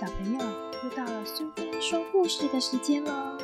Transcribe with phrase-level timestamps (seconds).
[0.00, 0.40] 小朋友，
[0.82, 3.36] 又到了苏菲说故事的时间喽！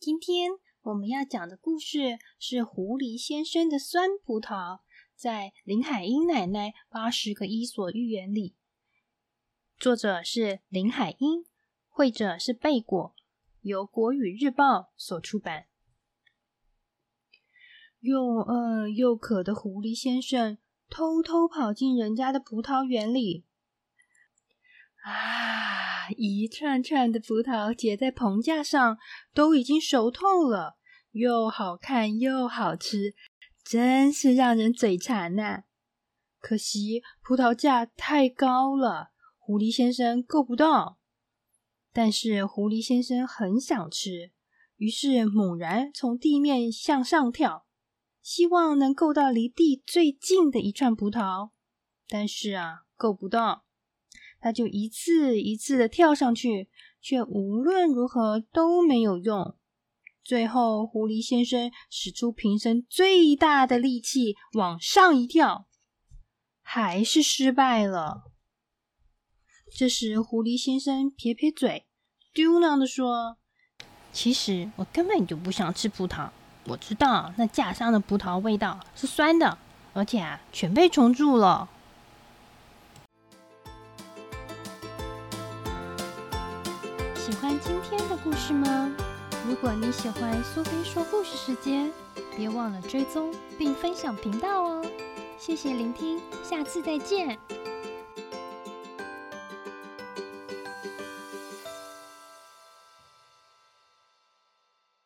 [0.00, 0.50] 今天
[0.82, 4.78] 我们要讲的故事是《狐狸先生的酸葡萄》。
[5.14, 8.56] 在林海音奶奶八十个伊索寓言里，
[9.78, 11.46] 作者是林海音，
[11.88, 13.14] 绘者是贝果，
[13.60, 15.66] 由国语日报所出版。
[18.00, 23.44] 又饿又渴的狐狸先生偷偷跑进人家的葡萄园里，
[25.04, 26.08] 啊！
[26.16, 28.96] 一串串的葡萄结在棚架上，
[29.34, 30.76] 都已经熟透了，
[31.10, 33.14] 又好看又好吃。
[33.64, 35.64] 真是让人嘴馋呐！
[36.38, 41.00] 可惜葡萄架太高了，狐狸先生够不到。
[41.92, 44.30] 但是狐狸先生很想吃，
[44.76, 47.65] 于是猛然从地面向上跳，
[48.26, 51.50] 希望能够到离地最近的一串葡萄。
[52.08, 53.64] 但是啊，够不到，
[54.40, 56.68] 他就一次一次的跳上去，
[57.00, 59.56] 却无论如何都没有用。
[60.24, 65.68] 最后，狐狸先生使出平生最大的力气往上一跳，
[66.60, 68.32] 还是失败了。
[69.70, 71.86] 这时，狐狸先生撇撇嘴，
[72.34, 73.38] 嘟囔的说
[74.12, 76.30] ：“其实我根本就不想吃葡萄。
[76.68, 79.56] 我知道那架上的葡萄味道是酸的，
[79.94, 81.68] 而且啊，全被虫蛀了。”
[87.14, 88.90] 喜欢今天的故事吗？
[89.48, 91.92] 如果你喜欢苏菲说故事时间，
[92.36, 94.84] 别忘了追踪并分享频道哦！
[95.38, 97.38] 谢谢聆听，下次再见。